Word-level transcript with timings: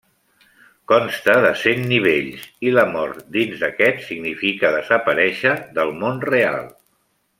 Consta 0.91 1.35
de 1.43 1.51
cent 1.63 1.83
nivells, 1.91 2.47
i 2.69 2.73
la 2.77 2.85
mort 2.95 3.21
dins 3.37 3.61
d'aquest 3.65 4.01
significa 4.07 4.73
desaparèixer 4.77 5.53
del 5.77 5.93
món 6.01 6.19
real. 6.33 6.59